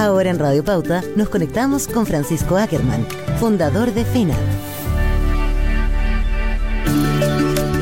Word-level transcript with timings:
Ahora 0.00 0.30
en 0.30 0.38
Radio 0.38 0.64
Pauta 0.64 1.02
nos 1.14 1.28
conectamos 1.28 1.86
con 1.86 2.06
Francisco 2.06 2.56
Ackerman, 2.56 3.06
fundador 3.38 3.92
de 3.92 4.04
FENA. 4.06 4.34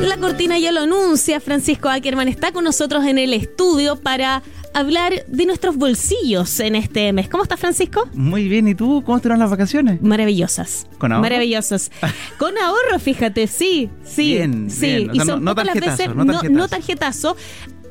La 0.01 0.17
cortina 0.17 0.59
ya 0.59 0.73
lo 0.73 0.81
anuncia, 0.81 1.39
Francisco 1.39 1.87
Ackerman 1.87 2.27
está 2.27 2.51
con 2.51 2.65
nosotros 2.65 3.05
en 3.05 3.19
el 3.19 3.33
estudio 3.33 3.95
para 3.95 4.43
hablar 4.73 5.25
de 5.27 5.45
nuestros 5.45 5.77
bolsillos 5.77 6.59
en 6.59 6.75
este 6.75 7.13
mes. 7.13 7.29
¿Cómo 7.29 7.43
estás, 7.43 7.59
Francisco? 7.59 8.09
Muy 8.13 8.49
bien, 8.49 8.67
¿y 8.67 8.75
tú? 8.75 9.01
¿Cómo 9.05 9.17
estuvieron 9.17 9.39
las 9.39 9.49
vacaciones? 9.49 10.01
Maravillosas. 10.01 10.87
¿Con 10.97 11.13
ahorro? 11.13 11.21
Maravillosas. 11.23 11.89
Con 12.37 12.57
ahorro, 12.57 12.99
fíjate, 12.99 13.47
sí, 13.47 13.89
sí. 14.03 14.33
Bien, 14.35 14.69
sí. 14.69 14.85
bien. 14.85 15.09
O 15.09 15.13
Y 15.13 15.15
sea, 15.17 15.25
son 15.25 15.43
no- 15.43 15.51
no 15.51 15.55
tarjetazo, 15.55 15.91
veces- 15.97 16.15
no 16.15 16.25
tarjetazo. 16.25 16.49
no 16.53 16.67
tarjetazo. 16.67 17.37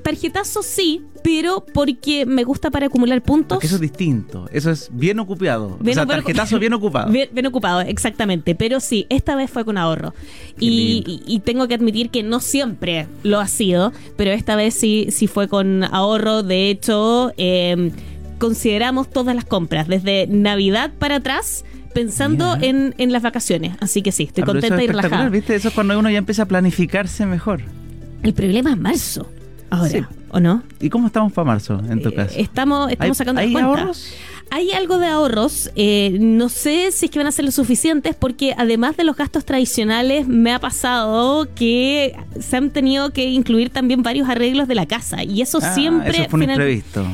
Tarjetazo 0.08 0.62
sí, 0.62 1.02
pero 1.22 1.64
porque 1.74 2.24
me 2.24 2.42
gusta 2.44 2.70
para 2.70 2.86
acumular 2.86 3.20
puntos. 3.22 3.56
Porque 3.56 3.66
eso 3.66 3.74
es 3.74 3.80
distinto. 3.82 4.48
Eso 4.50 4.70
es 4.70 4.88
bien 4.90 5.18
ocupado. 5.18 5.76
Bien 5.80 5.98
o 5.98 6.00
sea, 6.00 6.06
tarjetazo 6.06 6.58
bien 6.58 6.72
ocupado. 6.72 7.10
Bien, 7.12 7.28
bien 7.30 7.44
ocupado, 7.46 7.82
exactamente. 7.82 8.54
Pero 8.54 8.80
sí, 8.80 9.06
esta 9.10 9.36
vez 9.36 9.50
fue 9.50 9.66
con 9.66 9.76
ahorro. 9.76 10.14
Y, 10.58 10.70
lindo. 10.70 11.10
y- 11.10 11.22
y 11.26 11.40
tengo 11.40 11.68
que 11.68 11.74
admitir 11.74 12.08
que 12.08 12.22
no 12.22 12.40
siempre 12.40 13.06
lo 13.22 13.38
ha 13.38 13.46
sido, 13.48 13.92
pero 14.16 14.30
esta 14.30 14.56
vez 14.56 14.72
sí, 14.74 15.08
sí 15.10 15.26
fue 15.26 15.46
con 15.46 15.84
ahorro. 15.84 16.42
De 16.42 16.70
hecho, 16.70 17.32
eh, 17.36 17.90
consideramos 18.38 19.10
todas 19.10 19.34
las 19.36 19.44
compras, 19.44 19.88
desde 19.88 20.26
Navidad 20.26 20.90
para 20.98 21.16
atrás, 21.16 21.66
pensando 21.92 22.56
en, 22.60 22.94
en 22.96 23.12
las 23.12 23.22
vacaciones. 23.22 23.76
Así 23.80 24.00
que 24.00 24.10
sí, 24.12 24.22
estoy 24.22 24.42
Ah, 24.42 24.44
eso 24.46 24.52
contenta 24.52 24.76
es 24.78 24.84
y 24.84 24.86
relajada. 24.86 25.28
¿viste? 25.28 25.54
Eso 25.54 25.68
es 25.68 25.74
cuando 25.74 25.98
uno 25.98 26.08
ya 26.10 26.18
empieza 26.18 26.44
a 26.44 26.46
planificarse 26.46 27.26
mejor. 27.26 27.60
El 28.22 28.32
problema 28.32 28.70
es 28.70 28.78
marzo, 28.78 29.28
ahora, 29.70 29.88
Sí. 29.90 30.06
¿O 30.30 30.40
no? 30.40 30.62
¿Y 30.80 30.88
cómo 30.90 31.06
estamos 31.06 31.32
para 31.32 31.44
marzo, 31.46 31.80
en 31.88 32.02
tu 32.02 32.10
Eh, 32.10 32.14
caso? 32.14 32.34
Estamos, 32.36 32.90
estamos 32.90 33.14
¿Hay- 33.14 33.18
sacando 33.18 33.40
¿Hay 33.40 33.54
ahorros? 33.56 34.12
Hay 34.50 34.70
algo 34.72 34.96
de 34.98 35.06
ahorros, 35.08 35.70
eh, 35.76 36.16
no 36.20 36.48
sé 36.48 36.90
si 36.90 37.04
es 37.04 37.10
que 37.10 37.18
van 37.18 37.26
a 37.28 37.32
ser 37.32 37.44
lo 37.44 37.50
suficientes 37.50 38.14
porque 38.14 38.54
además 38.56 38.96
de 38.96 39.04
los 39.04 39.14
gastos 39.14 39.44
tradicionales 39.44 40.26
me 40.26 40.54
ha 40.54 40.58
pasado 40.58 41.46
que 41.54 42.16
se 42.40 42.56
han 42.56 42.70
tenido 42.70 43.10
que 43.12 43.26
incluir 43.28 43.68
también 43.68 44.02
varios 44.02 44.26
arreglos 44.26 44.66
de 44.66 44.74
la 44.74 44.86
casa 44.86 45.22
y 45.22 45.42
eso 45.42 45.58
Ah, 45.60 45.74
siempre... 45.74 46.10
Eso 46.22 46.30
fue 46.30 46.38
un 46.38 46.40
final- 46.46 46.56
imprevisto, 46.56 47.06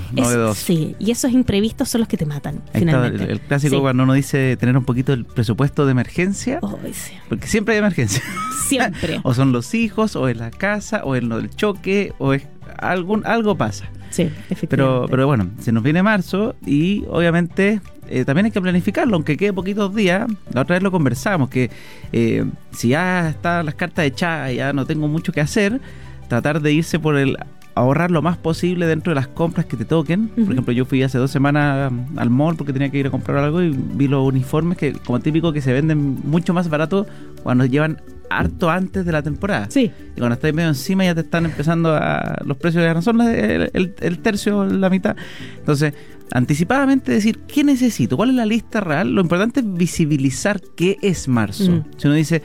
es- 0.53 0.59
sí, 0.59 0.95
y 1.01 1.11
esos 1.11 1.33
imprevistos 1.33 1.89
son 1.89 2.03
los 2.03 2.09
que 2.09 2.17
te 2.17 2.25
matan 2.25 2.55
Ahí 2.55 2.61
está 2.67 2.79
finalmente. 2.79 3.25
el, 3.25 3.31
el 3.31 3.41
clásico 3.41 3.75
Sí. 3.75 3.81
cuando 3.81 4.05
uno 4.05 4.13
dice 4.13 4.57
tener 4.57 4.77
un 4.79 4.85
poquito 4.85 5.13
el 5.13 5.25
presupuesto 5.25 5.87
de 5.87 5.91
emergencia, 5.91 6.61
Ay, 6.63 6.93
sí. 6.95 7.15
porque 7.29 7.49
siempre 7.49 7.75
hay 7.75 7.81
emergencia. 7.81 8.23
Siempre. 8.69 9.19
o 9.25 9.35
son 9.35 9.51
los 9.51 9.75
hijos, 9.75 10.15
o 10.15 10.29
es 10.29 10.37
la 10.37 10.53
casa, 10.53 11.03
o 11.05 11.17
es 11.17 11.25
lo 11.25 11.39
del 11.39 11.51
choque, 11.51 12.13
o 12.19 12.33
es 12.33 12.45
algún 12.91 13.27
algo 13.27 13.57
pasa. 13.57 13.87
Sí, 14.11 14.23
efectivamente. 14.23 14.69
Pero, 14.69 15.07
pero 15.11 15.27
bueno, 15.27 15.49
se 15.59 15.73
nos 15.73 15.83
viene 15.83 16.03
marzo 16.03 16.55
y 16.65 17.05
obviamente 17.09 17.81
eh, 18.09 18.25
también 18.25 18.47
hay 18.47 18.53
que 18.53 18.61
planificarlo, 18.61 19.17
aunque 19.17 19.37
quede 19.37 19.53
poquitos 19.53 19.95
días. 19.95 20.27
La 20.53 20.63
otra 20.63 20.77
vez 20.77 20.83
lo 20.83 20.91
conversamos, 20.91 21.49
que 21.49 21.71
eh, 22.13 22.45
si 22.71 22.89
ya 22.89 23.29
están 23.29 23.67
las 23.67 23.75
cartas 23.75 24.05
echadas, 24.05 24.55
ya 24.55 24.73
no 24.73 24.87
tengo 24.87 25.09
mucho 25.09 25.33
que 25.33 25.41
hacer, 25.41 25.81
tratar 26.29 26.61
de 26.61 26.73
irse 26.73 26.99
por 26.99 27.17
el 27.17 27.37
ahorrar 27.75 28.11
lo 28.11 28.23
más 28.23 28.37
posible 28.37 28.87
dentro 28.87 29.11
de 29.11 29.17
las 29.17 29.27
compras 29.27 29.67
que 29.67 29.77
te 29.77 29.85
toquen. 29.85 30.29
Por 30.29 30.53
ejemplo, 30.53 30.73
yo 30.73 30.85
fui 30.85 31.03
hace 31.03 31.19
dos 31.19 31.31
semanas 31.31 31.93
al 32.17 32.31
mall 32.31 32.57
porque 32.57 32.73
tenía 32.73 32.89
que 32.91 32.99
ir 32.99 33.07
a 33.07 33.11
comprar 33.11 33.39
algo 33.39 33.63
y 33.63 33.71
vi 33.71 34.07
los 34.07 34.25
uniformes 34.27 34.79
que, 34.79 34.93
como 34.93 35.19
típico, 35.21 35.53
que 35.53 35.61
se 35.61 35.73
venden 35.73 36.21
mucho 36.25 36.55
más 36.55 36.69
barato 36.69 37.07
cuando 37.43 37.65
llevan 37.65 38.01
harto 38.39 38.71
antes 38.71 39.05
de 39.05 39.13
la 39.13 39.23
temporada. 39.23 39.67
Sí, 39.71 39.91
Y 40.17 40.19
cuando 40.19 40.35
estáis 40.35 40.55
medio 40.55 40.69
encima 40.69 41.05
ya 41.05 41.15
te 41.15 41.21
están 41.23 41.45
empezando 41.45 41.95
a... 41.95 42.39
Los 42.45 42.57
precios 42.57 43.05
son 43.05 43.19
la- 43.19 43.33
el, 43.35 43.71
el- 43.73 43.95
el 44.01 44.19
tercio, 44.19 44.65
la 44.65 44.91
mitad. 44.91 45.17
Entonces, 45.59 45.95
anticipadamente 46.33 47.13
decir 47.13 47.39
qué 47.47 47.65
necesito, 47.65 48.17
cuál 48.17 48.31
es 48.31 48.35
la 48.37 48.47
lista 48.47 48.81
real. 48.81 49.15
Lo 49.15 49.21
importante 49.21 49.61
es 49.61 49.73
visibilizar 49.73 50.61
qué 50.77 50.97
es 51.03 51.29
marzo. 51.29 51.71
Mm. 51.71 51.85
Si 51.97 52.07
uno 52.07 52.17
dice, 52.17 52.43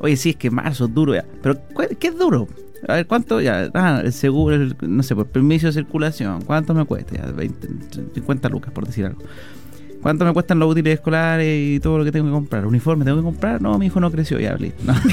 oye, 0.00 0.16
sí, 0.16 0.30
es 0.30 0.36
que 0.36 0.50
marzo 0.50 0.86
es 0.86 0.94
duro 0.94 1.14
ya. 1.14 1.24
Pero, 1.42 1.58
¿cu- 1.72 1.84
¿qué 1.98 2.08
es 2.08 2.18
duro? 2.18 2.48
A 2.88 2.94
ver, 2.94 3.06
¿cuánto? 3.06 3.40
Ya, 3.40 3.70
ah, 3.74 4.00
el 4.04 4.12
seguro, 4.12 4.56
el- 4.56 4.74
no 4.80 5.02
sé, 5.02 5.14
por 5.14 5.26
permiso 5.26 5.66
de 5.66 5.72
circulación. 5.74 6.42
¿Cuánto 6.42 6.74
me 6.74 6.84
cuesta? 6.84 7.14
Ya, 7.16 7.30
20, 7.30 7.68
50 8.14 8.48
lucas, 8.48 8.72
por 8.72 8.86
decir 8.86 9.04
algo. 9.06 9.22
¿Cuánto 10.02 10.24
me 10.24 10.32
cuestan 10.32 10.58
los 10.58 10.70
útiles 10.70 10.94
escolares 10.94 11.46
y 11.76 11.80
todo 11.80 11.98
lo 11.98 12.04
que 12.04 12.12
tengo 12.12 12.26
que 12.26 12.32
comprar? 12.32 12.66
¿Uniforme 12.66 13.04
tengo 13.04 13.18
que 13.18 13.22
comprar? 13.24 13.60
No, 13.60 13.78
mi 13.78 13.86
hijo 13.86 14.00
no 14.00 14.10
creció, 14.10 14.38
ya 14.40 14.52
hablé. 14.52 14.72
No. 14.84 14.94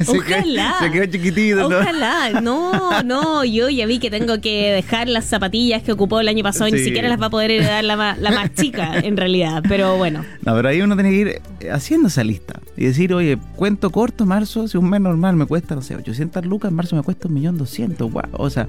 Se 0.00 0.04
quedó- 0.04 0.18
Ojalá. 0.18 0.74
se 0.80 0.90
quedó 0.90 1.06
chiquitito. 1.06 1.68
¿no? 1.68 1.78
Ojalá, 1.78 2.40
no, 2.40 3.02
no, 3.04 3.44
yo 3.44 3.68
ya 3.68 3.86
vi 3.86 3.98
que 4.00 4.10
tengo 4.10 4.40
que 4.40 4.72
dejar 4.72 5.08
las 5.08 5.24
zapatillas 5.26 5.82
que 5.84 5.92
ocupó 5.92 6.18
el 6.20 6.28
año 6.28 6.42
pasado 6.42 6.68
y 6.68 6.72
ni 6.72 6.78
Sí. 6.78 6.86
siquiera 6.86 7.08
las 7.08 7.20
va 7.20 7.26
a 7.26 7.30
poder 7.30 7.50
heredar 7.52 7.84
la, 7.84 8.16
la 8.18 8.30
más 8.32 8.52
chica, 8.54 8.98
en 8.98 9.16
realidad, 9.16 9.62
pero 9.68 9.96
bueno. 9.96 10.24
No, 10.44 10.54
pero 10.54 10.68
ahí 10.68 10.80
uno 10.82 10.96
tiene 10.96 11.10
que 11.10 11.16
ir 11.16 11.28
eh, 11.60 11.70
haciendo 11.70 12.08
esa 12.08 12.24
lista 12.24 12.60
y 12.76 12.86
decir, 12.86 13.14
oye, 13.14 13.38
cuento 13.54 13.90
corto, 13.90 14.26
marzo, 14.26 14.66
si 14.66 14.76
un 14.78 14.90
mes 14.90 15.00
normal 15.00 15.36
me 15.36 15.46
cuesta, 15.46 15.74
no 15.76 15.82
sé, 15.82 15.94
800 15.94 16.44
lucas, 16.44 16.70
en 16.70 16.74
marzo 16.76 16.96
me 16.96 17.02
cuesta 17.02 17.28
1.200.000, 17.28 17.96
wow, 18.10 18.22
o 18.32 18.50
sea, 18.50 18.66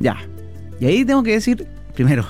ya. 0.00 0.16
Y 0.80 0.86
ahí 0.86 1.04
tengo 1.04 1.22
que 1.22 1.32
decir, 1.32 1.66
primero, 1.94 2.24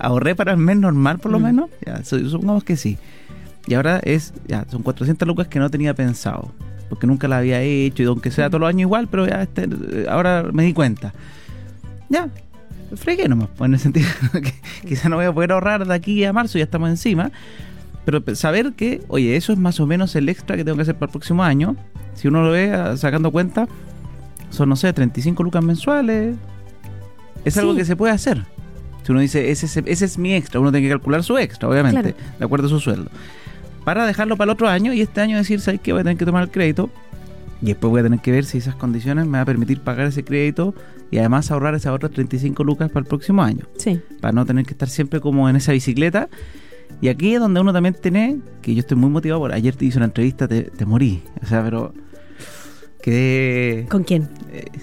ahorré 0.00 0.34
para 0.34 0.52
el 0.52 0.58
mes 0.58 0.76
normal 0.78 1.18
por 1.18 1.30
lo 1.32 1.38
Mm. 1.38 1.42
menos, 1.42 1.70
ya, 1.86 2.04
su- 2.04 2.28
supongamos 2.28 2.64
que 2.64 2.76
sí. 2.76 2.98
Y 3.66 3.74
ahora 3.74 4.00
es, 4.02 4.32
ya, 4.48 4.64
son 4.70 4.82
400 4.82 5.26
lucas 5.28 5.48
que 5.48 5.58
no 5.58 5.70
tenía 5.70 5.94
pensado, 5.94 6.52
porque 6.88 7.06
nunca 7.06 7.28
la 7.28 7.38
había 7.38 7.60
hecho, 7.62 8.02
y 8.02 8.06
aunque 8.06 8.30
sea 8.30 8.48
todos 8.48 8.60
los 8.60 8.68
años 8.68 8.80
igual, 8.82 9.08
pero 9.08 9.26
ya 9.26 9.42
este, 9.42 9.68
ahora 10.08 10.44
me 10.52 10.64
di 10.64 10.72
cuenta. 10.72 11.12
Ya, 12.08 12.28
fregué 12.96 13.28
nomás, 13.28 13.48
pues 13.56 13.68
en 13.68 13.74
el 13.74 13.80
sentido 13.80 14.08
que 14.32 14.54
quizá 14.88 15.08
no 15.08 15.16
voy 15.16 15.26
a 15.26 15.32
poder 15.32 15.52
ahorrar 15.52 15.86
de 15.86 15.94
aquí 15.94 16.24
a 16.24 16.32
marzo, 16.32 16.58
ya 16.58 16.64
estamos 16.64 16.88
encima. 16.90 17.30
Pero 18.04 18.22
pe- 18.24 18.34
saber 18.34 18.72
que, 18.72 19.02
oye, 19.08 19.36
eso 19.36 19.52
es 19.52 19.58
más 19.58 19.78
o 19.78 19.86
menos 19.86 20.16
el 20.16 20.28
extra 20.28 20.56
que 20.56 20.64
tengo 20.64 20.76
que 20.76 20.82
hacer 20.82 20.94
para 20.96 21.10
el 21.10 21.12
próximo 21.12 21.44
año. 21.44 21.76
Si 22.14 22.26
uno 22.28 22.42
lo 22.42 22.50
ve 22.50 22.72
ah, 22.72 22.96
sacando 22.96 23.30
cuenta, 23.30 23.68
son, 24.48 24.70
no 24.70 24.74
sé, 24.76 24.92
35 24.92 25.42
lucas 25.44 25.62
mensuales. 25.62 26.34
Es 27.44 27.56
algo 27.58 27.74
que 27.76 27.84
se 27.84 27.94
puede 27.96 28.12
hacer. 28.14 28.42
Si 29.10 29.12
uno 29.12 29.22
dice, 29.22 29.50
ese, 29.50 29.66
es- 29.66 29.76
ese 29.76 30.04
es 30.04 30.18
mi 30.18 30.32
extra, 30.34 30.60
uno 30.60 30.70
tiene 30.70 30.86
que 30.86 30.92
calcular 30.92 31.24
su 31.24 31.36
extra, 31.36 31.68
obviamente, 31.68 32.12
Claro. 32.14 32.16
de 32.38 32.44
acuerdo 32.44 32.68
a 32.68 32.70
su 32.70 32.78
sueldo. 32.78 33.10
Para 33.84 34.06
dejarlo 34.06 34.36
para 34.36 34.50
el 34.52 34.54
otro 34.54 34.68
año 34.68 34.92
y 34.92 35.00
este 35.00 35.20
año 35.20 35.36
decir, 35.36 35.58
¿sabes 35.60 35.80
qué? 35.80 35.90
Voy 35.92 36.02
a 36.02 36.04
tener 36.04 36.16
que 36.16 36.24
tomar 36.24 36.44
el 36.44 36.50
crédito. 36.52 36.90
Y 37.60 37.66
después 37.66 37.90
voy 37.90 37.98
a 37.98 38.02
tener 38.04 38.20
que 38.20 38.30
ver 38.30 38.44
si 38.44 38.58
esas 38.58 38.76
condiciones 38.76 39.26
me 39.26 39.32
va 39.38 39.40
a 39.40 39.44
permitir 39.44 39.80
pagar 39.80 40.06
ese 40.06 40.22
crédito 40.22 40.74
y 41.10 41.18
además 41.18 41.50
ahorrar 41.50 41.74
esas 41.74 41.92
otras 41.92 42.12
35 42.12 42.62
lucas 42.62 42.88
para 42.88 43.00
el 43.00 43.06
próximo 43.08 43.42
año 43.42 43.64
Sí. 43.78 44.00
para 44.20 44.30
no 44.30 44.46
tener 44.46 44.64
que 44.64 44.74
estar 44.74 44.88
siempre 44.88 45.18
como 45.18 45.48
en 45.50 45.56
esa 45.56 45.72
bicicleta. 45.72 46.28
Y 47.00 47.08
aquí 47.08 47.34
es 47.34 47.40
donde 47.40 47.60
uno 47.60 47.72
también 47.72 47.96
tiene, 48.00 48.38
que 48.62 48.74
yo 48.76 48.80
estoy 48.80 48.96
muy 48.96 49.10
motivado 49.10 49.40
por, 49.40 49.52
ayer 49.52 49.74
te 49.74 49.86
hice 49.86 49.98
una 49.98 50.06
entrevista, 50.06 50.46
te, 50.46 50.62
te 50.62 50.86
morí, 50.86 51.20
o 51.42 51.46
sea, 51.46 51.64
pero 51.64 51.92
que 53.02 53.86
¿Con 53.88 54.04
quién? 54.04 54.28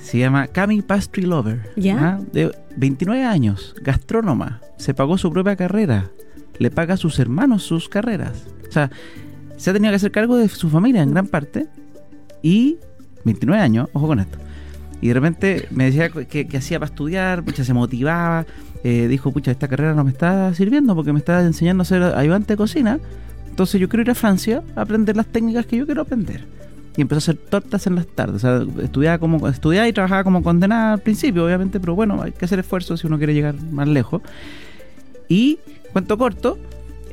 se 0.01 0.17
llama 0.17 0.47
Cami 0.47 0.81
Pastry 0.81 1.23
Lover, 1.23 1.71
¿Ya? 1.75 1.97
¿ah? 1.99 2.19
de 2.31 2.51
29 2.75 3.23
años, 3.23 3.75
gastrónoma, 3.81 4.61
se 4.77 4.93
pagó 4.93 5.17
su 5.17 5.31
propia 5.31 5.55
carrera, 5.55 6.09
le 6.59 6.71
paga 6.71 6.95
a 6.95 6.97
sus 6.97 7.19
hermanos 7.19 7.63
sus 7.63 7.89
carreras, 7.89 8.45
o 8.67 8.71
sea, 8.71 8.89
se 9.57 9.69
ha 9.69 9.73
tenido 9.73 9.91
que 9.91 9.95
hacer 9.97 10.11
cargo 10.11 10.37
de 10.37 10.47
su 10.49 10.69
familia 10.69 11.01
en 11.01 11.11
gran 11.11 11.27
parte 11.27 11.67
y 12.41 12.77
29 13.25 13.61
años, 13.61 13.89
ojo 13.93 14.07
con 14.07 14.19
esto. 14.19 14.37
Y 15.01 15.09
de 15.09 15.13
repente 15.13 15.67
me 15.71 15.85
decía 15.85 16.09
que, 16.09 16.47
que 16.47 16.57
hacía 16.57 16.79
para 16.79 16.89
estudiar, 16.89 17.43
pucha, 17.43 17.63
se 17.63 17.73
motivaba. 17.73 18.45
eh, 18.83 19.07
dijo, 19.07 19.31
pucha, 19.31 19.51
esta 19.51 19.67
carrera 19.67 19.93
no 19.93 20.03
me 20.03 20.11
está 20.11 20.53
sirviendo 20.53 20.95
porque 20.95 21.13
me 21.13 21.19
está 21.19 21.41
enseñando 21.41 21.83
a 21.83 21.85
ser 21.85 22.01
ayudante 22.03 22.53
de 22.53 22.57
cocina. 22.57 22.99
Entonces 23.49 23.79
yo 23.81 23.89
quiero 23.89 24.01
ir 24.03 24.09
a 24.11 24.15
Francia 24.15 24.63
a 24.75 24.81
aprender 24.81 25.15
las 25.15 25.27
técnicas 25.27 25.65
que 25.65 25.77
yo 25.77 25.85
quiero 25.85 26.01
aprender. 26.01 26.45
Y 26.97 27.01
empezó 27.01 27.17
a 27.17 27.19
hacer 27.19 27.37
tortas 27.37 27.85
en 27.87 27.95
las 27.95 28.07
tardes. 28.07 28.43
O 28.43 28.65
sea, 28.65 28.83
estudiaba, 28.83 29.19
como, 29.19 29.47
estudiaba 29.47 29.87
y 29.87 29.93
trabajaba 29.93 30.23
como 30.23 30.41
condenada 30.43 30.93
al 30.93 30.99
principio, 30.99 31.45
obviamente, 31.45 31.79
pero 31.79 31.93
bueno, 31.95 32.21
hay 32.23 32.31
que 32.31 32.43
hacer 32.45 32.57
esfuerzo 32.59 32.97
si 32.97 33.05
uno 33.07 33.17
quiere 33.19 33.33
llegar 33.35 33.55
más 33.71 33.87
lejos. 33.87 34.21
Y, 35.29 35.59
cuento 35.93 36.17
corto, 36.17 36.57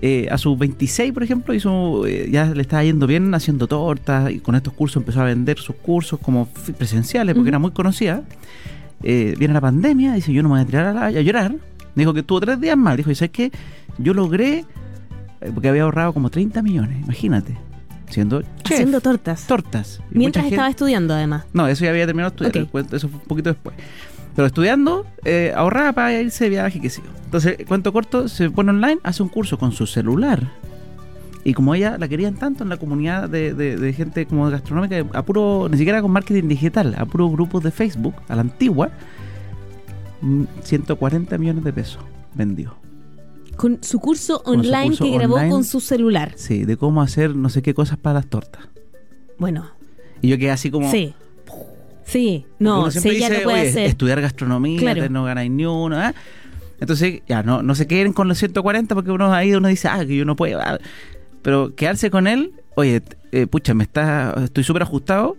eh, 0.00 0.28
a 0.30 0.38
sus 0.38 0.58
26, 0.58 1.12
por 1.12 1.22
ejemplo, 1.22 1.52
hizo, 1.54 2.06
eh, 2.06 2.28
ya 2.30 2.46
le 2.46 2.62
estaba 2.62 2.82
yendo 2.84 3.06
bien 3.06 3.34
haciendo 3.34 3.66
tortas 3.66 4.30
y 4.30 4.38
con 4.40 4.54
estos 4.54 4.72
cursos 4.72 5.02
empezó 5.02 5.20
a 5.20 5.24
vender 5.24 5.58
sus 5.58 5.76
cursos 5.76 6.18
como 6.20 6.46
presenciales 6.78 7.34
porque 7.34 7.48
era 7.50 7.58
muy 7.58 7.72
conocida. 7.72 8.22
Eh, 9.02 9.34
viene 9.38 9.52
la 9.52 9.60
pandemia, 9.60 10.14
dice 10.14 10.32
yo 10.32 10.42
no 10.42 10.48
me 10.48 10.54
voy 10.54 10.62
a 10.62 10.66
tirar 10.66 10.86
a, 10.86 10.92
la- 10.94 11.06
a 11.06 11.10
llorar. 11.20 11.54
Dijo 11.94 12.14
que 12.14 12.22
tuvo 12.22 12.40
tres 12.40 12.60
días 12.60 12.76
más. 12.76 12.96
Dijo, 12.96 13.10
¿y 13.10 13.14
sabes 13.14 13.30
qué? 13.32 13.52
Yo 13.98 14.14
logré, 14.14 14.64
porque 15.52 15.68
había 15.68 15.82
ahorrado 15.82 16.12
como 16.12 16.30
30 16.30 16.62
millones, 16.62 17.02
imagínate, 17.04 17.56
siendo 18.14 18.42
chef, 18.62 18.72
Haciendo 18.78 19.00
tortas. 19.00 19.46
tortas. 19.46 20.00
Y 20.10 20.18
Mientras 20.18 20.44
estaba 20.46 20.64
gente- 20.68 20.70
estudiando, 20.84 21.14
además. 21.14 21.44
no, 21.52 21.66
eso 21.68 21.84
ya 21.84 21.90
había 21.90 22.06
terminado 22.06 22.34
de 22.38 22.46
estudiar, 22.46 22.86
eso 22.94 23.08
fue 23.08 23.18
un 23.20 23.26
poquito 23.26 23.50
después. 23.50 23.76
Pero 24.34 24.46
estudiando, 24.46 25.06
eh, 25.24 25.52
ahorraba 25.56 25.92
para 25.92 26.20
irse 26.20 26.44
de 26.44 26.50
viaje, 26.50 26.80
qué 26.80 26.90
sé 26.90 27.02
yo. 27.02 27.08
Entonces, 27.24 27.56
cuento 27.68 27.92
corto, 27.92 28.28
se 28.28 28.50
pone 28.50 28.70
online, 28.70 28.98
hace 29.04 29.22
un 29.22 29.28
curso 29.28 29.58
con 29.58 29.70
su 29.72 29.86
celular. 29.86 30.40
Y 31.44 31.52
como 31.52 31.74
ella 31.74 31.98
la 31.98 32.08
querían 32.08 32.34
tanto 32.36 32.62
en 32.64 32.70
la 32.70 32.78
comunidad 32.78 33.28
de, 33.28 33.52
de- 33.52 33.76
de 33.76 33.92
gente 33.92 34.24
como 34.26 34.48
gastronómica, 34.50 35.04
a 35.12 35.22
puro, 35.22 35.68
ni 35.70 35.76
siquiera 35.76 36.00
con 36.02 36.10
marketing 36.10 36.48
digital, 36.48 36.94
a 36.98 37.04
puro 37.04 37.28
grupos 37.30 37.62
de 37.62 37.70
Facebook, 37.70 38.14
a 38.28 38.34
la 38.34 38.40
antigua, 38.40 38.88
mm, 40.20 40.44
140 40.62 41.36
millones 41.38 41.64
de 41.64 41.72
pesos. 41.72 42.02
vendió. 42.36 42.74
Con 43.56 43.78
su 43.82 43.98
curso 44.00 44.42
su 44.44 44.50
online 44.50 44.86
curso 44.88 45.04
que 45.04 45.10
grabó 45.12 45.34
online. 45.34 45.50
con 45.50 45.64
su 45.64 45.80
celular. 45.80 46.32
Sí, 46.36 46.64
de 46.64 46.76
cómo 46.76 47.02
hacer 47.02 47.34
no 47.36 47.48
sé 47.48 47.62
qué 47.62 47.74
cosas 47.74 47.98
para 47.98 48.14
las 48.14 48.26
tortas. 48.26 48.62
Bueno, 49.38 49.70
Y 50.22 50.28
yo 50.28 50.38
quedé 50.38 50.50
así 50.50 50.70
como... 50.70 50.90
sí. 50.90 51.14
Sí, 52.06 52.44
no, 52.58 52.88
ella 52.88 53.00
dice, 53.00 53.34
lo 53.38 53.42
puede 53.44 53.60
"Oye, 53.60 53.68
hacer. 53.70 53.86
estudiar 53.86 54.20
gastronomía, 54.20 54.78
Claro. 54.78 55.08
no 55.08 55.24
ganáis 55.24 55.50
ni 55.50 55.64
uno. 55.64 55.96
¿ah?". 55.96 56.14
Entonces, 56.78 57.22
ya, 57.26 57.42
no, 57.42 57.62
no 57.62 57.74
se 57.74 57.86
queden 57.86 58.12
con 58.12 58.28
los 58.28 58.36
140 58.38 58.94
porque 58.94 59.10
uno 59.10 59.32
ahí 59.32 59.54
uno 59.54 59.68
dice, 59.68 59.88
ah, 59.88 60.04
que 60.04 60.14
yo 60.14 60.26
no 60.26 60.36
puedo. 60.36 60.60
ah". 60.60 60.78
Pero 61.40 61.74
quedarse 61.74 62.10
con 62.10 62.26
él, 62.26 62.52
oye, 62.76 63.02
eh, 63.32 63.46
pucha, 63.46 63.72
me 63.72 63.84
está, 63.84 64.34
estoy 64.44 64.64
súper 64.64 64.82
ajustado. 64.82 65.36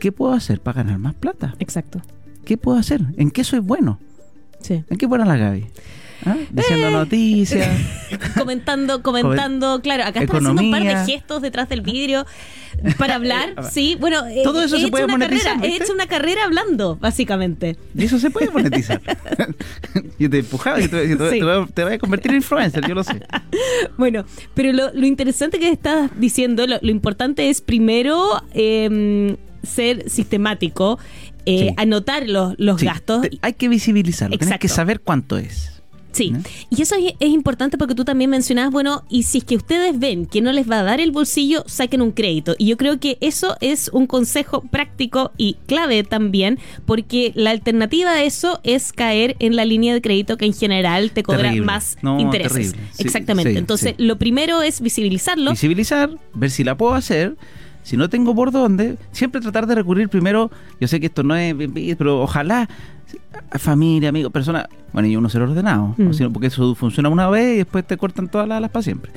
¿Qué 0.00 0.10
puedo 0.10 0.32
hacer 0.32 0.60
para 0.60 0.82
ganar 0.82 0.98
más 0.98 1.14
plata? 1.14 1.54
Exacto. 1.60 2.02
¿Qué 2.44 2.56
puedo 2.56 2.78
hacer? 2.78 3.00
¿En 3.16 3.30
qué 3.30 3.44
soy 3.44 3.60
bueno? 3.60 4.00
Sí. 4.60 4.82
¿En 4.90 4.96
qué 4.98 5.06
buena 5.06 5.24
la 5.24 5.36
Gaby? 5.36 5.66
¿Ah? 6.26 6.36
Diciendo 6.50 6.88
Eh. 6.88 6.90
noticias. 6.92 7.68
comentando, 8.38 9.02
comentando, 9.02 9.80
claro, 9.82 10.04
acá 10.04 10.20
están 10.20 10.38
haciendo 10.38 10.62
un 10.62 10.70
par 10.70 10.82
de 10.82 10.96
gestos 11.04 11.42
detrás 11.42 11.68
del 11.68 11.80
vidrio 11.82 12.26
para 12.96 13.14
hablar, 13.16 13.54
sí, 13.72 13.96
bueno, 14.00 14.26
eh, 14.26 14.40
Todo 14.44 14.62
eso 14.62 14.76
he 14.76 14.80
se 14.80 14.88
puede 14.88 15.04
una 15.04 15.14
monetizar, 15.14 15.54
carrera, 15.56 15.74
he 15.74 15.76
hecho 15.82 15.92
una 15.92 16.06
carrera 16.06 16.44
hablando, 16.44 16.96
básicamente. 16.96 17.76
Y 17.96 18.04
eso 18.04 18.18
se 18.18 18.30
puede 18.30 18.50
monetizar. 18.50 19.00
yo 20.18 20.30
te 20.30 20.38
empujaba 20.38 20.80
y 20.80 20.88
te, 20.88 21.16
te- 21.16 21.30
Sí. 21.30 21.38
te 21.38 21.44
voy 21.44 21.62
a- 21.62 21.66
te 21.72 21.84
voy 21.84 21.92
a 21.94 21.98
convertir 21.98 22.30
en 22.32 22.36
influencer, 22.38 22.86
yo 22.88 22.94
lo 22.94 23.04
sé. 23.04 23.20
Bueno, 23.96 24.24
pero 24.54 24.72
lo, 24.72 24.92
lo 24.92 25.06
interesante 25.06 25.58
que 25.58 25.70
estás 25.70 26.10
diciendo, 26.18 26.66
lo, 26.66 26.78
lo 26.80 26.90
importante 26.90 27.48
es 27.50 27.60
primero 27.60 28.42
eh, 28.54 29.36
ser 29.62 30.08
sistemático, 30.10 30.98
eh, 31.46 31.68
Sí. 31.68 31.74
anotar 31.76 32.28
los, 32.28 32.54
los 32.58 32.80
Sí, 32.80 32.86
gastos. 32.86 33.26
hay 33.42 33.52
que 33.54 33.68
visibilizarlo, 33.68 34.32
tienes 34.36 34.48
Exacto. 34.48 34.62
que 34.62 34.68
saber 34.68 35.00
cuánto 35.00 35.38
es. 35.38 35.77
Sí, 36.18 36.30
¿no? 36.30 36.40
y 36.70 36.82
eso 36.82 36.94
es, 36.96 37.14
es 37.20 37.28
importante 37.30 37.78
porque 37.78 37.94
tú 37.94 38.04
también 38.04 38.30
mencionabas, 38.30 38.72
bueno, 38.72 39.04
y 39.08 39.22
si 39.22 39.38
es 39.38 39.44
que 39.44 39.56
ustedes 39.56 39.98
ven 39.98 40.26
que 40.26 40.40
no 40.40 40.52
les 40.52 40.70
va 40.70 40.80
a 40.80 40.82
dar 40.82 41.00
el 41.00 41.10
bolsillo, 41.12 41.64
saquen 41.66 42.02
un 42.02 42.12
crédito. 42.12 42.54
Y 42.58 42.66
yo 42.66 42.76
creo 42.76 42.98
que 43.00 43.16
eso 43.20 43.56
es 43.60 43.88
un 43.92 44.06
consejo 44.06 44.62
práctico 44.62 45.32
y 45.36 45.54
clave 45.66 46.02
también, 46.04 46.58
porque 46.86 47.32
la 47.34 47.50
alternativa 47.50 48.10
a 48.10 48.22
eso 48.22 48.60
es 48.64 48.92
caer 48.92 49.36
en 49.38 49.56
la 49.56 49.64
línea 49.64 49.94
de 49.94 50.00
crédito 50.02 50.36
que 50.36 50.44
en 50.46 50.54
general 50.54 51.10
te 51.12 51.22
cobra 51.22 51.42
Terrible. 51.42 51.66
más 51.66 51.96
No, 52.02 52.18
intereses. 52.20 52.72
terrible. 52.72 52.88
Sí, 52.92 53.02
Exactamente. 53.04 53.52
sí, 53.52 53.58
Entonces, 53.58 53.94
sí. 53.96 54.02
lo 54.04 54.18
primero 54.18 54.62
es 54.62 54.80
visibilizarlo. 54.80 55.50
Visibilizar, 55.52 56.10
ver 56.34 56.50
si 56.50 56.64
la 56.64 56.76
puedo 56.76 56.94
hacer. 56.94 57.36
Si 57.88 57.96
no 57.96 58.10
tengo 58.10 58.34
por 58.34 58.50
dónde, 58.52 58.98
siempre 59.12 59.40
tratar 59.40 59.66
de 59.66 59.74
recurrir 59.76 60.10
primero. 60.10 60.50
Yo 60.78 60.86
sé 60.88 61.00
que 61.00 61.06
esto 61.06 61.22
no 61.22 61.34
es, 61.34 61.54
pero 61.96 62.20
ojalá 62.20 62.68
familia, 63.58 64.10
amigos, 64.10 64.30
personas. 64.30 64.66
Bueno, 64.92 65.08
y 65.08 65.16
uno 65.16 65.30
ser 65.30 65.40
ordenado, 65.40 65.94
Mm. 65.96 66.08
o 66.08 66.12
si 66.12 66.22
no, 66.22 66.30
porque 66.30 66.48
eso 66.48 66.74
funciona 66.74 67.08
una 67.08 67.30
vez 67.30 67.54
y 67.54 67.56
después 67.58 67.86
te 67.86 67.96
cortan 67.96 68.28
todas 68.28 68.46
las 68.46 68.58
alas 68.58 68.70
para 68.70 68.82
siempre. 68.82 69.10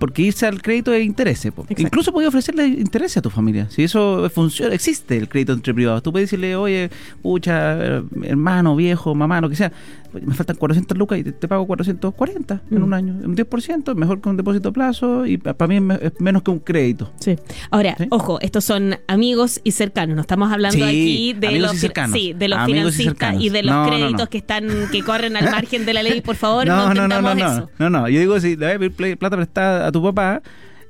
Porque 0.00 0.22
irse 0.22 0.46
al 0.46 0.60
crédito 0.62 0.92
es 0.92 1.04
interés. 1.04 1.46
Incluso 1.76 2.10
puedes 2.10 2.26
ofrecerle 2.28 2.66
interés 2.66 3.16
a 3.18 3.22
tu 3.22 3.30
familia. 3.30 3.68
Si 3.70 3.84
eso 3.84 4.28
funciona, 4.30 4.74
existe 4.74 5.16
el 5.16 5.28
crédito 5.28 5.52
entre 5.52 5.72
privados. 5.72 6.02
Tú 6.02 6.10
puedes 6.10 6.28
decirle, 6.28 6.56
oye, 6.56 6.90
pucha, 7.22 8.02
hermano, 8.22 8.74
viejo, 8.74 9.14
mamá, 9.14 9.40
lo 9.42 9.48
que 9.48 9.54
sea, 9.56 9.70
me 10.12 10.34
faltan 10.34 10.56
400 10.56 10.96
lucas 10.98 11.18
y 11.18 11.24
te, 11.24 11.32
te 11.32 11.46
pago 11.48 11.66
440 11.66 12.62
en 12.70 12.80
Mm. 12.80 12.82
un 12.84 12.94
año. 12.94 13.14
Un 13.24 13.36
10%, 13.36 13.94
mejor 13.94 14.20
que 14.20 14.28
un 14.28 14.36
depósito 14.36 14.70
a 14.70 14.72
plazo 14.72 15.26
y 15.26 15.36
para 15.38 15.66
mí 15.68 15.76
es, 15.76 15.82
me- 15.82 15.94
es 16.02 16.12
menos 16.20 16.42
que 16.42 16.50
un 16.50 16.58
crédito. 16.58 17.12
Sí. 17.20 17.36
Ahora, 17.70 17.94
Sí. 17.98 18.06
ojo, 18.10 18.38
estos 18.40 18.64
son 18.64 18.96
amigos 19.06 19.60
y 19.64 19.72
cercanos. 19.72 20.16
No 20.16 20.22
estamos 20.22 20.50
hablando 20.52 20.76
Sí, 20.76 20.82
aquí 20.82 21.32
de 21.34 21.58
los, 21.60 21.70
sí, 22.12 22.32
de 22.34 22.48
los 22.48 22.58
Amigos 22.58 22.94
y 22.94 22.98
financistas 23.02 23.36
y, 23.40 23.48
de 23.50 23.62
los 23.62 23.74
No, 23.74 23.86
créditos 23.86 24.12
no. 24.20 24.26
que 24.28 24.38
están 24.38 24.66
que 24.90 25.02
corren 25.02 25.36
al 25.36 25.44
margen 25.50 25.86
de 25.86 25.94
la 25.94 26.02
ley. 26.02 26.20
Por 26.20 26.36
favor, 26.36 26.66
no, 26.66 26.92
no, 26.94 27.06
no, 27.08 27.20
no, 27.22 27.32
eso. 27.32 27.70
no, 27.78 27.90
no. 27.90 28.08
Yo 28.08 28.20
digo, 28.20 28.38
si 28.40 28.56
le 28.56 28.66
vas 28.66 28.74
a 28.76 28.78
pedir 28.78 28.92
pl- 28.92 29.16
plata 29.16 29.36
prestada 29.36 29.86
a 29.86 29.92
tu 29.92 30.02
papá, 30.02 30.42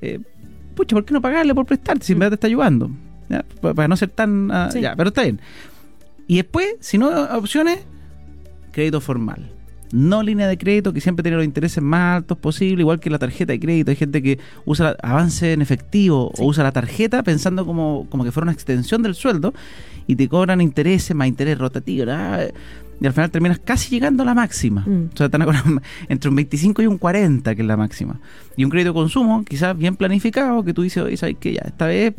eh, 0.02 0.18
pucha, 0.74 0.96
¿por 0.96 1.04
qué 1.04 1.12
no 1.14 1.20
pagarle 1.20 1.54
por 1.54 1.66
prestarte 1.66 2.04
si 2.06 2.12
en 2.14 2.18
verdad 2.20 2.30
te 2.30 2.34
está 2.36 2.46
ayudando? 2.46 2.90
Para 3.60 3.86
no 3.86 3.96
ser 3.96 4.08
tan... 4.08 4.50
ah. 4.50 4.70
Ya, 4.80 4.96
pero 4.96 5.08
está 5.10 5.22
bien. 5.22 5.40
Y 6.26 6.36
después, 6.36 6.66
si 6.80 6.96
no, 6.98 7.08
opciones, 7.36 7.78
crédito 8.72 9.00
formal. 9.00 9.52
No 9.92 10.22
línea 10.22 10.46
de 10.46 10.56
crédito 10.56 10.92
que 10.92 11.00
siempre 11.00 11.24
tiene 11.24 11.36
los 11.36 11.44
intereses 11.44 11.82
más 11.82 12.18
altos 12.18 12.38
posible, 12.38 12.82
igual 12.82 13.00
que 13.00 13.10
la 13.10 13.18
tarjeta 13.18 13.52
de 13.52 13.58
crédito. 13.58 13.90
Hay 13.90 13.96
gente 13.96 14.22
que 14.22 14.38
usa 14.64 14.90
la- 14.92 14.96
avance 15.02 15.52
en 15.52 15.62
efectivo 15.62 16.30
Sí. 16.34 16.42
o 16.42 16.46
usa 16.46 16.62
la 16.62 16.70
tarjeta 16.70 17.24
pensando 17.24 17.66
como, 17.66 18.06
como 18.08 18.22
que 18.22 18.30
fuera 18.30 18.44
una 18.44 18.52
extensión 18.52 19.02
del 19.02 19.16
sueldo 19.16 19.52
y 20.06 20.14
te 20.14 20.28
cobran 20.28 20.60
intereses 20.60 21.16
más 21.16 21.26
interés 21.26 21.58
rotativo. 21.58 22.04
ah, 22.08 22.38
Y 23.02 23.06
al 23.06 23.12
final 23.14 23.30
terminas 23.30 23.58
casi 23.58 23.88
llegando 23.90 24.22
a 24.22 24.26
la 24.26 24.34
máxima. 24.34 24.84
Mm. 24.86 25.08
O 25.12 25.16
sea, 25.16 25.26
están 25.26 25.42
entre 26.08 26.28
un 26.28 26.36
25 26.36 26.82
y 26.82 26.86
un 26.86 26.98
40, 26.98 27.54
que 27.56 27.62
es 27.62 27.66
la 27.66 27.76
máxima. 27.78 28.20
Y 28.56 28.64
un 28.64 28.70
crédito 28.70 28.90
de 28.90 28.94
consumo, 28.94 29.42
quizás 29.44 29.76
bien 29.76 29.96
planificado, 29.96 30.62
que 30.62 30.72
tú 30.74 30.82
dices, 30.82 31.02
oye, 31.02 31.16
¿sabes 31.16 31.36
qué? 31.40 31.54
Ya, 31.54 31.62
esta 31.66 31.86
vez 31.86 32.14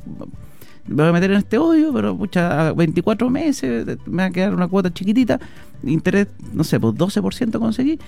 me 0.88 0.96
voy 0.96 1.08
a 1.08 1.12
meter 1.14 1.32
en 1.32 1.38
este 1.38 1.58
hoyo, 1.58 1.94
pero 1.94 2.18
pucha, 2.18 2.70
a 2.70 2.74
24 2.74 3.30
meses 3.30 3.86
me 4.06 4.24
va 4.24 4.26
a 4.26 4.32
quedar 4.32 4.54
una 4.54 4.68
cuota 4.68 4.92
chiquitita, 4.94 5.40
interés, 5.84 6.28
no 6.54 6.64
sé, 6.64 6.80
pues 6.80 6.96
12% 6.96 7.60
conseguí. 7.60 8.00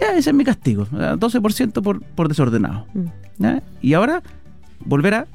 Ya, 0.00 0.16
ese 0.16 0.30
es 0.30 0.36
mi 0.36 0.44
castigo, 0.44 0.82
o 0.90 0.96
sea, 0.98 1.16
12% 1.16 1.82
por, 1.82 2.02
por 2.02 2.28
desordenado. 2.28 2.86
Mm, 2.94 3.04
¿ya? 3.38 3.62
Y 3.82 3.92
ahora, 3.94 4.22
volver 4.84 5.14
a 5.14 5.26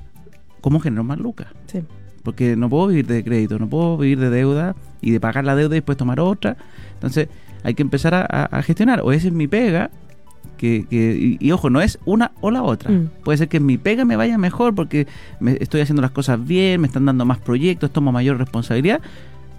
cómo 0.61 0.79
generar 0.79 1.05
más 1.05 1.19
lucas. 1.19 1.47
sí. 1.67 1.79
Porque 2.23 2.55
no 2.55 2.69
puedo 2.71 2.88
vivir 2.88 3.05
de 3.05 3.23
crédito, 3.23 3.59
no 3.59 3.69
puedo 3.69 3.97
vivir 3.99 4.19
de 4.19 4.31
deuda 4.31 4.75
y 4.99 5.11
de 5.11 5.19
pagar 5.19 5.45
la 5.45 5.55
deuda 5.55 5.75
y 5.75 5.77
después 5.77 5.95
tomar 5.95 6.19
otra. 6.19 6.57
Entonces 6.95 7.27
hay 7.61 7.75
que 7.75 7.83
empezar 7.83 8.15
a, 8.15 8.21
a- 8.27 8.45
a 8.45 8.63
gestionar. 8.63 9.01
O 9.03 9.11
esa 9.11 9.27
es 9.27 9.33
mi 9.33 9.47
pega, 9.47 9.91
que, 10.55 10.85
que- 10.89 11.37
y, 11.39 11.45
y 11.47 11.51
ojo, 11.51 11.69
no 11.69 11.81
es 11.81 11.99
una 12.05 12.31
o 12.41 12.51
la 12.51 12.63
otra. 12.63 12.91
Mm. 12.91 13.09
Puede 13.23 13.37
ser 13.37 13.47
que 13.47 13.57
en 13.57 13.65
mi 13.65 13.77
pega 13.77 14.05
me 14.05 14.15
vaya 14.15 14.37
mejor 14.37 14.73
porque 14.75 15.07
me 15.39 15.57
estoy 15.59 15.81
haciendo 15.81 16.01
las 16.01 16.11
cosas 16.11 16.43
bien, 16.45 16.81
me 16.81 16.87
están 16.87 17.05
dando 17.05 17.25
más 17.25 17.37
proyectos, 17.39 17.91
tomo 17.91 18.11
mayor 18.11 18.37
responsabilidad. 18.37 19.01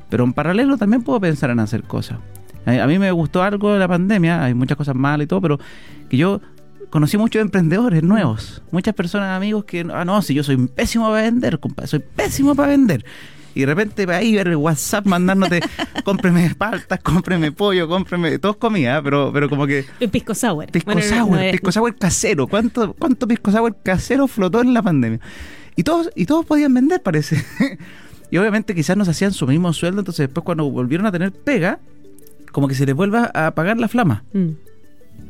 Pero 0.08 0.25
en 0.25 0.32
paralelo 0.32 0.76
también 0.76 1.02
puedo 1.02 1.20
pensar 1.20 1.50
en 1.50 1.58
hacer 1.60 1.82
cosas. 1.82 2.19
A, 2.64 2.82
a 2.82 2.87
mí 2.87 2.98
me 2.98 3.10
gustó 3.12 3.43
algo 3.43 3.72
de 3.72 3.78
la 3.78 3.88
pandemia, 3.88 4.43
hay 4.44 4.54
muchas 4.54 4.76
cosas 4.76 4.94
malas 4.96 5.25
y 5.25 5.28
todo, 5.28 5.40
pero 5.40 5.58
que 6.08 6.16
yo 6.16 6.40
conocí 6.90 7.16
muchos 7.19 7.43
emprendedores 7.43 8.02
nuevos, 8.02 8.62
muchas 8.70 8.94
personas, 8.94 9.37
amigos 9.37 9.64
que, 9.64 9.84
ah, 9.93 10.04
no, 10.04 10.22
si 10.22 10.34
yo 10.34 10.43
soy 10.44 10.56
pésimo 10.69 11.08
para 11.08 11.22
vender, 11.22 11.58
compadre, 11.58 11.88
soy 11.88 12.00
pésimo 12.14 12.54
para 12.54 12.69
vender. 12.69 13.04
Y 13.56 13.61
de 13.61 13.67
repente 13.67 14.06
ahí 14.12 14.35
ver 14.35 14.49
el 14.49 14.56
WhatsApp 14.56 15.06
mandándote, 15.06 15.62
cómpreme 16.05 16.55
paltas, 16.55 17.00
cómpreme 17.00 17.53
pollo, 17.53 17.88
cómpreme, 17.88 18.38
todos 18.38 18.58
comida, 18.58 19.00
pero, 19.03 19.31
pero 19.32 19.49
como 19.49 19.67
que 19.67 19.86
El 19.98 20.10
pisco 20.10 20.34
sour. 20.34 20.67
pisco 20.67 20.93
Bueno, 20.93 21.01
no, 21.01 21.17
sour, 21.17 21.41
no 21.41 21.51
pisco 21.53 21.72
sour 21.72 21.96
casero, 21.96 22.46
¿cuánto, 22.48 22.93
cuánto 22.93 23.27
pisco 23.27 23.51
sour 23.51 23.75
casero 23.82 24.29
flotó 24.29 24.60
en 24.60 24.75
la 24.75 24.82
pandemia? 24.82 25.20
Y 25.75 25.84
todos, 25.84 26.10
y 26.15 26.27
todos 26.27 26.44
podían 26.44 26.75
vender, 26.75 27.03
parece. 27.03 27.43
y 28.31 28.36
obviamente 28.36 28.75
quizás 28.75 28.94
no 28.94 29.06
se 29.06 29.13
hacían 29.13 29.32
su 29.32 29.46
mismo 29.46 29.72
sueldo, 29.72 30.03
entonces 30.03 30.27
después 30.27 30.44
cuando 30.44 30.70
volvieron 30.70 31.06
a 31.06 31.13
tener 31.13 31.32
pega, 31.32 31.79
como 32.53 32.69
que 32.69 32.75
se 32.75 32.84
les 32.84 32.94
vuelva 32.94 33.31
a 33.32 33.46
apagar 33.46 33.79
la 33.79 33.89
flama. 33.89 34.22
Mm. 34.34 34.48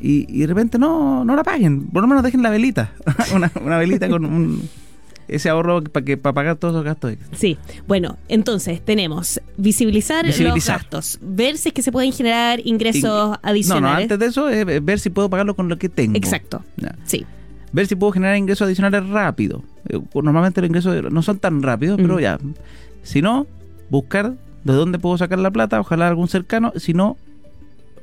Y, 0.01 0.27
y 0.37 0.41
de 0.41 0.47
repente 0.49 0.81
no, 0.81 1.25
no 1.25 1.37
la 1.37 1.45
paguen, 1.45 1.87
por 1.91 2.03
lo 2.03 2.09
menos 2.09 2.25
dejen 2.25 2.43
la 2.43 2.51
velita, 2.51 2.93
una, 3.33 3.53
una 3.63 3.79
velita 3.79 4.09
con 4.09 4.25
un, 4.25 4.69
ese 5.29 5.49
ahorro 5.49 5.83
para 5.85 6.05
que 6.05 6.17
para 6.17 6.33
pagar 6.35 6.57
todos 6.57 6.75
los 6.75 6.85
gastos. 6.85 7.15
Sí, 7.33 7.59
bueno, 7.87 8.17
entonces 8.29 8.85
tenemos 8.85 9.41
visibilizar, 9.57 10.25
Visibilizar. 10.27 10.77
los 10.81 10.91
gastos, 10.91 11.19
ver 11.23 11.57
si 11.59 11.69
es 11.71 11.75
que 11.75 11.83
se 11.83 11.93
pueden 11.93 12.13
generar 12.13 12.61
ingresos 12.65 13.03
No, 13.05 13.29
no, 13.33 13.39
adicionales. 13.43 14.03
antes 14.05 14.19
de 14.19 14.27
eso 14.27 14.49
es 14.49 14.85
ver 14.85 14.99
si 15.01 15.11
puedo 15.11 15.29
pagarlo 15.31 15.55
con 15.57 15.69
lo 15.69 15.79
que 15.79 15.89
tengo. 15.89 16.17
Exacto, 16.17 16.65
sí. 17.05 17.25
ver 17.73 17.87
si 17.87 17.97
puedo 17.97 18.13
generar 18.13 18.37
ingresos 18.37 18.67
adicionales 18.67 19.09
rápido. 19.09 19.63
Eh, 19.89 20.01
Normalmente 20.15 20.61
los 20.61 20.69
ingresos 20.69 21.13
no 21.13 21.23
son 21.23 21.39
tan 21.39 21.63
rápidos, 21.63 21.99
Mm. 21.99 22.03
pero 22.03 22.21
ya. 22.21 22.39
Si 23.03 23.21
no, 23.23 23.47
buscar 23.91 24.35
de 24.65 24.73
dónde 24.73 24.99
puedo 24.99 25.17
sacar 25.19 25.39
la 25.39 25.51
plata, 25.51 25.79
ojalá 25.81 26.09
algún 26.09 26.29
cercano, 26.29 26.73
si 26.77 26.93
no, 26.95 27.17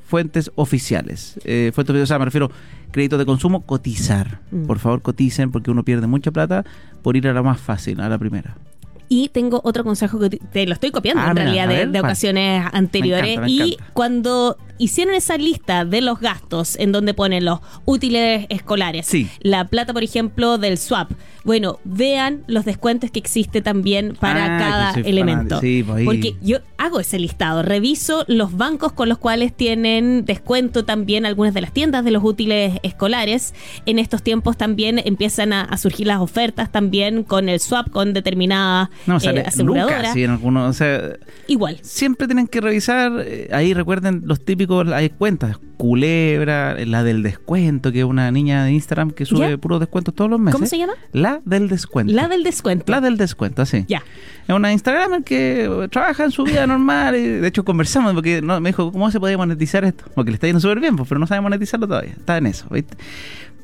fuentes 0.06 0.52
oficiales. 0.56 1.40
Eh, 1.46 1.72
fuentes 1.74 1.92
oficiales, 1.94 2.04
o 2.04 2.08
sea, 2.08 2.20
me 2.20 2.26
refiero 2.26 2.52
crédito 2.92 3.18
de 3.18 3.26
consumo, 3.26 3.62
cotizar. 3.62 4.40
Mm. 4.52 4.66
Por 4.66 4.80
favor, 4.80 5.02
coticen 5.02 5.52
porque 5.52 5.72
uno 5.72 5.84
pierde 5.84 6.08
mucha 6.08 6.32
plata 6.32 6.64
por 7.02 7.16
ir 7.18 7.28
a 7.28 7.34
la 7.34 7.42
más 7.44 7.60
fácil, 7.60 8.00
a 8.02 8.10
la 8.10 8.18
primera. 8.18 8.56
Y 9.10 9.30
tengo 9.30 9.62
otro 9.64 9.84
consejo 9.84 10.20
que 10.20 10.30
te- 10.32 10.38
te 10.52 10.66
lo 10.66 10.74
estoy 10.74 10.90
copiando 10.92 11.22
Ah, 11.22 11.28
en 11.28 11.34
mira, 11.34 11.44
realidad 11.44 11.68
de, 11.68 11.76
ver, 11.76 11.88
de 11.92 12.00
¿cuál? 12.00 12.12
ocasiones 12.12 12.66
anteriores. 12.72 13.32
Encanta, 13.34 13.50
y 13.50 13.78
cuando 13.94 14.58
hicieron 14.78 15.14
esa 15.16 15.38
lista 15.38 15.86
de 15.86 16.02
los 16.02 16.20
gastos 16.20 16.76
en 16.80 16.92
donde 16.92 17.14
ponen 17.14 17.46
los 17.46 17.60
útiles 17.86 18.46
escolares, 18.50 19.06
Sí. 19.06 19.30
la 19.42 19.66
plata, 19.68 19.94
por 19.94 20.04
ejemplo, 20.04 20.58
del 20.58 20.78
swap, 20.78 21.12
bueno, 21.44 21.80
vean 21.84 22.44
los 22.48 22.64
descuentos 22.64 23.12
que 23.12 23.20
existe 23.20 23.62
también 23.62 24.16
para 24.20 24.56
Ah, 24.56 24.60
cada 24.60 24.92
elemento. 25.08 25.60
Sí, 25.60 25.84
pues. 25.86 26.06
Porque 26.06 26.36
yo 26.42 26.60
hago 26.78 27.02
ese 27.02 27.20
listado, 27.20 27.64
reviso 27.64 28.24
los 28.28 28.56
bancos 28.56 28.94
con 28.94 29.10
los 29.10 29.18
cuales 29.18 29.54
tienen 29.54 30.24
descuento 30.26 30.86
también 30.86 31.26
algunas 31.26 31.54
de 31.54 31.60
las 31.62 31.74
tiendas 31.74 32.06
de 32.06 32.12
los 32.12 32.24
útiles 32.24 32.80
escolares. 32.84 33.54
En 33.86 34.00
estos 34.00 34.24
tiempos 34.24 34.56
también 34.56 35.02
empiezan 35.04 35.52
a, 35.52 35.64
a 35.64 35.78
surgir 35.78 36.08
las 36.08 36.20
ofertas 36.22 36.72
también 36.72 37.24
con 37.24 37.50
el 37.50 37.60
swap 37.60 37.90
con 37.90 38.14
determinada 38.14 38.90
No, 39.06 39.18
eh, 39.18 39.44
aseguradora. 39.46 39.98
lucas, 39.98 40.14
sí, 40.14 40.24
en 40.24 40.32
algunos, 40.32 40.70
o 40.70 40.74
sea, 40.74 41.02
Igual. 41.48 41.78
siempre 41.82 42.26
tienen 42.28 42.48
que 42.48 42.62
revisar, 42.62 43.12
eh, 43.26 43.50
ahí 43.52 43.74
recuerden 43.74 44.22
los 44.26 44.44
típicos 44.46 44.63
típico, 44.64 44.94
hay 44.94 45.10
cuentas, 45.10 45.58
Culebra, 45.78 46.76
la 46.86 47.04
del 47.04 47.24
descuento, 47.24 47.92
que 47.92 48.00
es 48.00 48.06
una 48.06 48.32
niña 48.32 48.64
de 48.64 48.72
Instagram 48.72 49.12
que 49.12 49.26
sube 49.26 49.50
¿Ya? 49.50 49.58
puros 49.58 49.80
descuentos 49.80 50.14
todos 50.14 50.32
los 50.32 50.40
meses. 50.40 50.54
¿Cómo 50.54 50.66
se 50.66 50.78
llama? 50.78 50.94
La 51.12 51.42
del 51.44 51.68
descuento. 51.68 52.14
La 52.14 52.28
del 52.28 52.44
descuento. 52.44 52.92
La 52.92 53.02
del 53.02 53.18
descuento, 53.18 53.64
así. 53.64 53.86
Ya. 53.88 54.02
Es 54.48 54.56
una 54.56 54.72
Instagramer 54.72 55.24
que 55.24 55.90
trabaja 55.92 56.24
en 56.24 56.32
su 56.32 56.44
vida 56.44 56.66
normal. 56.68 57.16
Y 57.16 57.24
de 57.24 57.48
hecho, 57.48 57.66
conversamos 57.66 58.14
porque 58.14 58.42
no, 58.42 58.62
me 58.62 58.70
dijo, 58.70 58.92
¿cómo 58.92 59.12
se 59.12 59.20
podía 59.20 59.38
monetizar 59.38 59.84
esto? 59.84 60.06
Porque 60.16 60.32
le 60.32 60.36
está 60.36 60.48
yendo 60.48 60.62
súper 60.62 60.80
bien, 60.80 60.96
pues, 60.96 61.10
pero 61.10 61.20
no 61.20 61.28
sabe 61.28 61.42
monetizarlo 61.42 61.88
todavía. 61.88 62.14
Está 62.14 62.38
en 62.38 62.46
eso, 62.46 62.66
¿viste? 62.70 62.96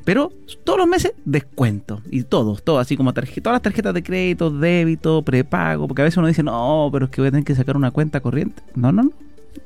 Pero 0.04 0.32
todos 0.64 0.78
los 0.78 0.88
meses 0.88 1.12
descuento. 1.24 2.02
Y 2.10 2.24
todos, 2.24 2.62
todos, 2.62 2.80
así 2.80 2.96
como 2.96 3.14
tarjeta, 3.14 3.42
todas 3.42 3.54
las 3.56 3.62
tarjetas 3.62 3.94
de 3.94 4.02
crédito, 4.02 4.50
débito, 4.50 5.22
prepago. 5.22 5.86
Porque 5.86 6.02
a 6.02 6.04
veces 6.04 6.18
uno 6.18 6.26
dice, 6.26 6.42
no, 6.42 6.88
pero 6.92 7.06
es 7.06 7.10
que 7.10 7.20
voy 7.20 7.28
a 7.28 7.30
tener 7.30 7.44
que 7.44 7.54
sacar 7.54 7.76
una 7.76 7.90
cuenta 7.90 8.20
corriente. 8.20 8.62
No, 8.74 8.92
no, 8.92 9.04
no. 9.04 9.12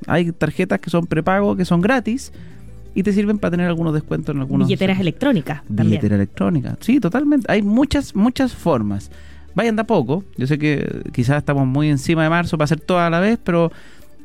Hay 0.06 0.32
tarjetas 0.32 0.80
que 0.80 0.90
son 0.90 1.06
prepago, 1.06 1.56
que 1.56 1.64
son 1.64 1.80
gratis. 1.80 2.32
Y 2.96 3.02
te 3.02 3.12
sirven 3.12 3.38
para 3.38 3.50
tener 3.50 3.66
algunos 3.66 3.92
descuentos 3.92 4.34
en 4.34 4.40
algunos. 4.40 4.68
Billeteras 4.68 5.00
electrónicas 5.00 5.62
también. 5.64 5.88
Billetera 5.88 6.14
electrónica. 6.14 6.76
Sí, 6.80 7.00
totalmente. 7.00 7.50
Hay 7.50 7.62
muchas, 7.62 8.14
muchas 8.14 8.54
formas. 8.54 9.10
Vayan 9.56 9.74
de 9.74 9.82
a 9.82 9.86
poco. 9.86 10.24
Yo 10.36 10.46
sé 10.46 10.58
que 10.58 11.02
quizás 11.12 11.38
estamos 11.38 11.66
muy 11.66 11.88
encima 11.88 12.22
de 12.22 12.30
marzo 12.30 12.56
para 12.56 12.66
hacer 12.66 12.80
toda 12.80 13.08
a 13.08 13.10
la 13.10 13.18
vez, 13.18 13.38
pero 13.42 13.72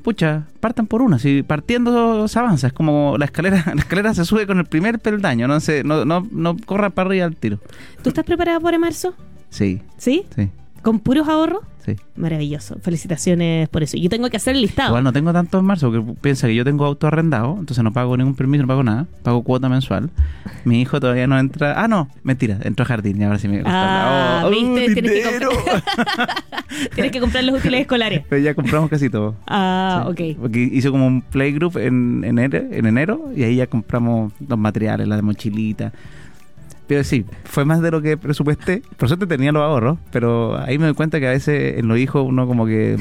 pucha, 0.04 0.44
partan 0.60 0.88
por 0.88 1.02
una. 1.02 1.20
Si 1.20 1.44
partiendo 1.44 2.28
se 2.28 2.40
avanza, 2.40 2.68
es 2.68 2.74
como 2.74 3.16
la 3.18 3.26
escalera, 3.26 3.64
la 3.76 3.82
escalera 3.82 4.14
se 4.14 4.26
sube 4.26 4.48
con 4.48 4.60
el 4.60 4.66
primer 4.66 5.00
peldaño, 5.00 5.48
no 5.48 5.60
se, 5.60 5.84
no, 5.84 6.06
no, 6.06 6.28
no 6.32 6.58
corra 6.58 6.90
para 6.90 7.10
arriba 7.10 7.26
al 7.26 7.36
tiro. 7.36 7.60
¿Tú 8.02 8.10
estás 8.10 8.26
preparada 8.26 8.60
para 8.60 8.80
marzo? 8.80 9.14
Sí, 9.50 9.82
¿Sí? 9.98 10.26
sí, 10.36 10.50
¿Con 10.82 11.00
puros 11.00 11.28
ahorros? 11.28 11.62
sí. 11.86 11.96
Maravilloso. 12.16 12.78
Felicitaciones 12.82 13.70
por 13.70 13.82
eso. 13.84 13.96
Yo 13.98 14.10
tengo 14.10 14.30
que 14.30 14.38
hacer 14.38 14.54
el 14.56 14.62
listado. 14.62 14.90
Igual 14.90 15.04
no 15.06 15.14
tengo 15.14 15.32
tanto 15.34 15.58
en 15.60 15.66
marzo, 15.66 15.90
porque 15.92 16.14
piensa 16.22 16.46
que 16.48 16.54
yo 16.54 16.64
tengo 16.66 16.86
auto 16.86 17.08
arrendado, 17.08 17.56
entonces 17.58 17.84
no 17.84 17.94
pago 17.94 18.16
ningún 18.18 18.36
permiso, 18.36 18.62
no 18.64 18.68
pago 18.68 18.84
nada, 18.84 19.06
pago 19.24 19.42
cuota 19.44 19.70
mensual. 19.70 20.10
Mi 20.66 20.82
hijo 20.82 21.00
todavía 21.00 21.26
no 21.28 21.40
entra. 21.40 21.82
Ah, 21.82 21.88
no, 21.88 22.10
mentira, 22.24 22.58
entró 22.64 22.84
a 22.84 22.88
jardín 22.88 23.22
y 23.22 23.24
ahora 23.24 23.40
sí 23.40 23.48
me 23.48 23.64
Ah, 23.66 24.44
Oh, 24.46 24.50
¿viste? 24.50 24.68
¡uh, 24.92 24.94
Tienes 24.94 25.12
que! 25.12 26.90
Tienes 26.96 27.12
que 27.12 27.20
comprar 27.20 27.44
los 27.44 27.60
útiles 27.60 27.82
escolares. 27.82 28.24
Pero 28.30 28.42
ya 28.42 28.54
compramos 28.54 28.90
casi 28.90 29.10
todo. 29.10 29.36
Ah, 29.48 30.12
Sí, 30.18 30.32
ok. 30.34 30.38
Porque 30.42 30.60
hizo 30.60 30.92
como 30.92 31.08
un 31.08 31.22
playgroup 31.22 31.78
en 31.78 32.24
enero, 32.24 32.60
en 32.72 32.86
enero 32.86 33.32
y 33.36 33.44
ahí 33.44 33.56
ya 33.56 33.68
compramos 33.68 34.34
los 34.48 34.60
materiales, 34.60 35.08
la 35.08 35.16
de 35.16 35.22
mochilita. 35.22 35.92
Pero 36.90 37.04
sí, 37.04 37.24
fue 37.46 37.64
más 37.66 37.82
de 37.82 37.92
lo 37.92 38.02
que 38.02 38.18
presupuesté. 38.18 38.82
Por 38.98 39.08
suerte 39.08 39.28
tenía 39.28 39.52
los 39.54 39.62
ahorros, 39.62 40.00
pero 40.12 40.58
ahí 40.58 40.78
me 40.80 40.86
doy 40.86 40.96
cuenta 40.96 41.20
que 41.20 41.28
a 41.28 41.32
veces 41.32 41.78
en 41.78 41.88
los 41.88 41.98
hijos 42.00 42.26
uno 42.28 42.46
como 42.48 42.66
que 42.66 42.98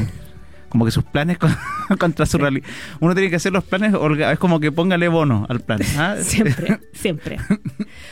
como 0.68 0.84
que 0.84 0.90
sus 0.90 1.02
planes 1.04 1.38
con- 1.38 1.56
contra 1.98 2.26
su 2.26 2.36
realidad. 2.36 2.66
Uno 3.00 3.14
tiene 3.14 3.30
que 3.30 3.36
hacer 3.36 3.50
los 3.52 3.64
planes, 3.64 3.94
es 4.30 4.38
como 4.38 4.60
que 4.60 4.70
póngale 4.70 5.08
bono 5.08 5.46
al 5.48 5.60
plan. 5.60 5.80
¿ah? 5.96 6.16
Siempre, 6.22 6.78
siempre. 6.92 7.38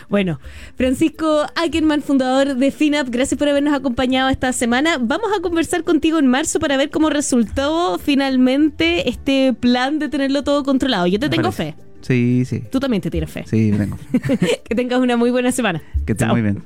Bueno, 0.09 0.41
Francisco 0.77 1.45
Ackerman, 1.55 2.01
fundador 2.01 2.57
de 2.57 2.71
FinUp, 2.71 3.11
gracias 3.11 3.39
por 3.39 3.51
habernos 3.51 3.75
acompañado 3.75 4.31
esta 4.31 4.55
semana. 4.55 4.97
Vamos 4.99 5.29
a 5.39 5.43
conversar 5.43 5.85
contigo 5.85 6.19
en 6.19 6.27
marzo 6.29 6.59
para 6.59 6.79
ver 6.79 6.89
cómo 6.89 7.11
resultó 7.11 7.99
finalmente 8.03 9.11
este 9.11 9.53
plan 9.53 9.99
de 9.99 10.09
tenerlo 10.09 10.43
todo 10.43 10.65
controlado. 10.65 11.07
Yo 11.07 11.19
te 11.21 11.27
Me 11.27 11.37
tengo 11.37 11.51
parece. 11.53 11.73
fe. 11.75 11.86
Sí, 12.07 12.45
sí. 12.45 12.63
Tú 12.71 12.79
también 12.79 13.01
te 13.01 13.11
tienes 13.11 13.29
fe. 13.31 13.43
Sí, 13.47 13.73
vengo. 13.73 13.99
que 14.65 14.75
tengas 14.77 15.01
una 15.01 15.17
muy 15.17 15.31
buena 15.31 15.51
semana. 15.51 15.83
Que 16.05 16.13
esté 16.13 16.25
Chao. 16.25 16.35
muy 16.35 16.43
bien. 16.43 16.63